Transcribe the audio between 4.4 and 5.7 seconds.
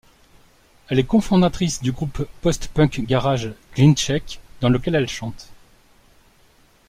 dans lequel elle chante.